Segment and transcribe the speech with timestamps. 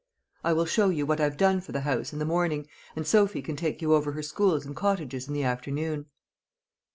[0.43, 3.39] I will show you what I've done for the house in the morning, and Sophy
[3.43, 6.07] can take you over her schools and cottages in the afternoon."